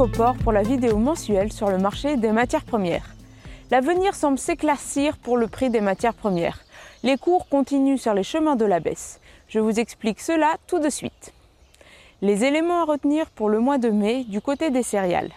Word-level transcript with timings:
Pour 0.00 0.52
la 0.52 0.62
vidéo 0.62 0.96
mensuelle 0.96 1.52
sur 1.52 1.68
le 1.68 1.76
marché 1.76 2.16
des 2.16 2.32
matières 2.32 2.64
premières. 2.64 3.14
L'avenir 3.70 4.14
semble 4.14 4.38
s'éclaircir 4.38 5.18
pour 5.18 5.36
le 5.36 5.46
prix 5.46 5.68
des 5.68 5.82
matières 5.82 6.14
premières. 6.14 6.60
Les 7.02 7.18
cours 7.18 7.46
continuent 7.50 7.98
sur 7.98 8.14
les 8.14 8.22
chemins 8.22 8.56
de 8.56 8.64
la 8.64 8.80
baisse. 8.80 9.20
Je 9.46 9.58
vous 9.58 9.78
explique 9.78 10.20
cela 10.20 10.56
tout 10.66 10.78
de 10.78 10.88
suite. 10.88 11.34
Les 12.22 12.44
éléments 12.44 12.80
à 12.80 12.86
retenir 12.86 13.28
pour 13.28 13.50
le 13.50 13.60
mois 13.60 13.76
de 13.76 13.90
mai 13.90 14.24
du 14.24 14.40
côté 14.40 14.70
des 14.70 14.82
céréales. 14.82 15.32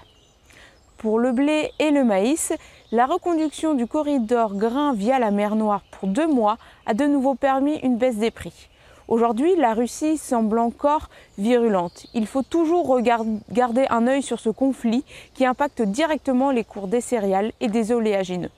Pour 0.98 1.20
le 1.20 1.34
blé 1.34 1.70
et 1.80 1.91
le 1.91 2.05
maïs, 2.05 2.54
la 2.93 3.05
reconduction 3.05 3.73
du 3.73 3.86
corridor 3.86 4.55
grain 4.55 4.93
via 4.93 5.20
la 5.20 5.32
mer 5.32 5.57
Noire 5.57 5.84
pour 5.91 6.07
deux 6.07 6.27
mois 6.27 6.57
a 6.86 6.93
de 6.93 7.04
nouveau 7.04 7.36
permis 7.36 7.80
une 7.80 7.98
baisse 7.98 8.15
des 8.15 8.32
prix. 8.32 8.70
Aujourd'hui, 9.07 9.56
la 9.57 9.74
Russie 9.74 10.18
semble 10.18 10.60
encore 10.60 11.10
virulente. 11.38 12.06
Il 12.14 12.25
faut 12.25 12.42
toujours 12.42 13.02
garder 13.02 13.86
un 13.89 14.07
œil 14.07 14.24
sur 14.24 14.39
ce 14.39 14.50
conflit 14.50 15.04
qui 15.34 15.46
impacte 15.46 15.82
directement 15.82 16.52
les 16.52 16.64
cours 16.64 16.88
des 16.88 17.02
céréales 17.02 17.52
et 17.60 17.68
des 17.68 17.92
oléagineux. 17.92 18.52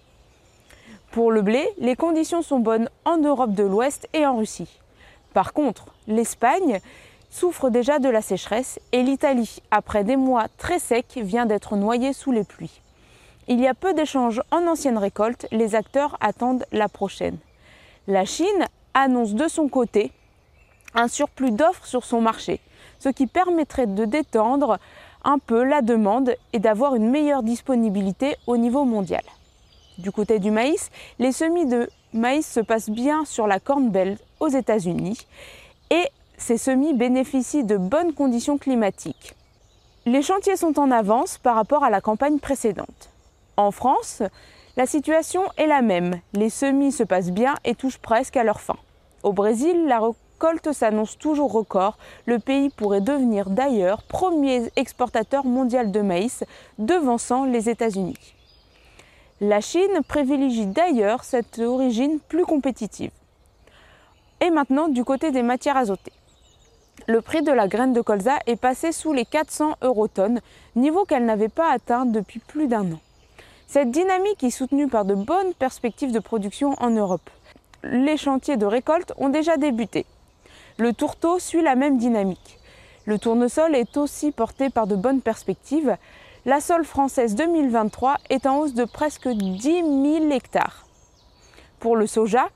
Pour 1.12 1.31
le 1.31 1.41
blé, 1.41 1.68
les 1.80 1.95
conditions 1.95 2.41
sont 2.41 2.59
bonnes 2.59 2.90
en 3.05 3.18
Europe 3.18 3.54
de 3.54 3.63
l'Ouest 3.63 4.08
et 4.13 4.26
en 4.26 4.38
Russie. 4.38 4.80
Par 5.34 5.54
contre, 5.54 5.88
l'Espagne 6.08 6.80
souffre 7.30 7.70
déjà 7.70 7.99
de 7.99 8.09
la 8.09 8.21
sécheresse 8.21 8.80
et 8.91 9.02
l'Italie, 9.02 9.62
après 9.71 10.04
des 10.04 10.16
mois 10.16 10.48
très 10.57 10.80
secs, 10.80 11.18
vient 11.18 11.46
d'être 11.46 11.76
noyée 11.76 12.13
sous 12.13 12.32
les 12.32 12.43
pluies. 12.43 12.82
Il 13.48 13.59
y 13.59 13.68
a 13.68 13.73
peu 13.73 13.93
d'échanges 13.93 14.41
en 14.52 14.68
ancienne 14.68 14.98
récolte, 14.98 15.48
les 15.52 15.76
acteurs 15.76 16.18
attendent 16.20 16.66
la 16.71 16.90
prochaine. 16.90 17.38
La 18.07 18.26
Chine 18.26 18.68
annonce 18.93 19.34
de 19.34 19.48
son 19.48 19.68
côté 19.68 20.12
surplus 21.08 21.51
d'offres 21.51 21.85
sur 21.85 22.05
son 22.05 22.21
marché, 22.21 22.60
ce 22.99 23.10
qui 23.10 23.27
permettrait 23.27 23.88
de 23.88 24.05
détendre 24.05 24.79
un 25.24 25.40
peu 25.40 25.63
la 25.63 25.82
demande 25.82 26.35
et 26.54 26.60
d'avoir 26.60 26.96
une 26.96 27.10
meilleure 27.10 27.43
disponibilité 27.43 28.35
au 28.48 28.57
niveau 28.57 28.85
mondial. 28.85 29.24
Du 29.98 30.12
côté 30.12 30.40
du 30.40 30.52
maïs, 30.52 30.91
les 31.20 31.32
semis 31.32 31.65
de 31.65 31.90
maïs 32.13 32.46
se 32.46 32.60
passent 32.60 32.90
bien 32.90 33.26
sur 33.26 33.48
la 33.48 33.60
Corn 33.60 33.90
Belt 33.90 34.21
aux 34.40 34.49
États-Unis 34.49 35.26
et 35.90 36.05
ces 36.37 36.57
semis 36.57 36.93
bénéficient 36.93 37.63
de 37.63 37.77
bonnes 37.77 38.13
conditions 38.13 38.57
climatiques. 38.57 39.35
Les 40.05 40.21
chantiers 40.21 40.57
sont 40.57 40.80
en 40.80 40.91
avance 40.91 41.37
par 41.37 41.55
rapport 41.55 41.84
à 41.84 41.90
la 41.90 42.02
campagne 42.02 42.40
précédente. 42.40 43.09
En 43.57 43.71
France, 43.71 44.21
la 44.77 44.85
situation 44.85 45.43
est 45.57 45.68
la 45.68 45.82
même. 45.82 46.20
Les 46.34 46.49
semis 46.49 46.91
se 46.91 47.04
passent 47.04 47.32
bien 47.32 47.55
et 47.63 47.74
touchent 47.74 47.98
presque 47.98 48.37
à 48.37 48.43
leur 48.43 48.59
fin. 48.59 48.76
Au 49.24 49.32
Brésil, 49.32 49.87
la 49.87 49.99
s'annonce 50.74 51.18
toujours 51.18 51.51
record. 51.51 51.98
Le 52.26 52.40
pays 52.40 52.70
pourrait 52.70 53.01
devenir 53.01 53.49
d'ailleurs 53.49 54.04
premier 54.04 54.71
exportateur 54.76 55.46
mondial 55.46 55.91
de 55.91 56.02
maïs, 56.02 56.43
devançant 56.77 57.46
les 57.46 57.70
États-Unis. 57.70 58.18
La 59.41 59.62
Chine 59.62 60.02
privilégie 60.07 60.65
d'ailleurs 60.65 61.24
cette 61.24 61.60
origine 61.60 62.20
plus 62.20 62.46
compétitive. 62.46 63.12
Et 64.41 64.50
maintenant 64.50 64.88
du 64.88 65.03
côté 65.03 65.31
des 65.31 65.44
matières 65.44 65.78
azotées. 65.78 66.13
Le 67.07 67.22
prix 67.22 67.41
de 67.41 67.52
la 67.52 67.68
graine 67.68 67.94
de 67.94 68.02
colza 68.02 68.38
est 68.47 68.56
passé 68.56 68.91
sous 68.91 69.13
les 69.13 69.25
400 69.25 69.75
euros 69.81 70.07
tonnes, 70.07 70.40
niveau 70.75 71.06
qu'elle 71.06 71.25
n'avait 71.25 71.50
pas 71.50 71.72
atteint 71.72 72.06
depuis 72.06 72.40
plus 72.40 72.68
d'un 72.68 72.91
an. 72.94 73.00
Cette 73.68 73.91
dynamique 73.91 74.44
est 74.44 74.50
soutenue 74.50 74.88
par 74.88 75.06
de 75.06 75.16
bonnes 75.16 75.53
perspectives 75.53 76.12
de 76.12 76.19
production 76.19 76.74
en 76.80 76.91
Europe. 76.91 77.30
Les 77.84 78.18
chantiers 78.18 78.57
de 78.57 78.66
récolte 78.66 79.13
ont 79.18 79.30
déjà 79.30 79.57
débuté. 79.57 80.06
Le 80.78 80.91
tourteau 80.91 81.40
suit 81.40 81.62
la 81.62 81.75
même 81.75 81.97
dynamique. 81.97 82.59
Le 83.06 83.18
tournesol 83.18 83.75
est 83.75 83.95
aussi 83.95 84.34
porté 84.34 84.69
par 84.69 84.88
de 84.88 84.97
bonnes 84.97 85.22
perspectives. 85.22 85.96
La 86.46 86.59
sole 86.59 86.84
française 86.84 87.36
2023 87.36 88.18
est 88.30 88.46
en 88.46 88.59
hausse 88.59 88.74
de 88.74 88.84
presque 88.84 89.30
10 89.30 89.62
000 89.62 90.31
hectares. 90.31 90.86
Pour 91.80 91.96
le 91.96 92.08
soja, 92.08 92.50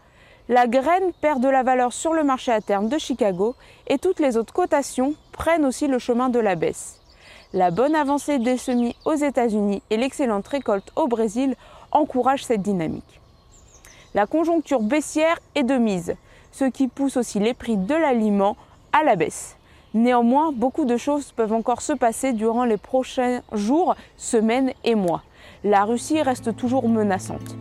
la 0.49 0.67
graine 0.67 1.13
perd 1.21 1.39
de 1.41 1.47
la 1.47 1.63
valeur 1.63 1.93
sur 1.93 2.13
le 2.13 2.25
marché 2.25 2.51
à 2.51 2.59
terme 2.59 2.89
de 2.89 2.97
Chicago 2.97 3.55
et 3.87 3.97
toutes 3.97 4.19
les 4.19 4.35
autres 4.35 4.53
cotations 4.53 5.13
prennent 5.31 5.65
aussi 5.65 5.87
le 5.87 5.99
chemin 5.99 6.27
de 6.27 6.39
la 6.39 6.55
baisse. 6.55 6.99
La 7.53 7.71
bonne 7.71 7.95
avancée 7.95 8.37
des 8.37 8.57
semis 8.57 8.97
aux 9.05 9.15
États-Unis 9.15 9.81
et 9.91 9.97
l'excellente 9.97 10.47
récolte 10.47 10.91
au 10.97 11.07
Brésil 11.07 11.55
encouragent 11.91 12.43
cette 12.43 12.63
dynamique. 12.63 13.21
La 14.13 14.25
conjoncture 14.25 14.81
baissière 14.81 15.39
est 15.55 15.63
de 15.63 15.77
mise 15.77 16.15
ce 16.51 16.65
qui 16.65 16.87
pousse 16.87 17.17
aussi 17.17 17.39
les 17.39 17.53
prix 17.53 17.77
de 17.77 17.95
l'aliment 17.95 18.57
à 18.91 19.03
la 19.03 19.15
baisse. 19.15 19.57
Néanmoins, 19.93 20.51
beaucoup 20.51 20.85
de 20.85 20.97
choses 20.97 21.31
peuvent 21.31 21.53
encore 21.53 21.81
se 21.81 21.93
passer 21.93 22.33
durant 22.33 22.63
les 22.63 22.77
prochains 22.77 23.41
jours, 23.53 23.95
semaines 24.17 24.71
et 24.83 24.95
mois. 24.95 25.23
La 25.63 25.83
Russie 25.83 26.21
reste 26.21 26.55
toujours 26.55 26.87
menaçante. 26.87 27.55